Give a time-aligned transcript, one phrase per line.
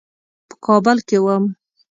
[0.49, 1.43] په کابل کې وم.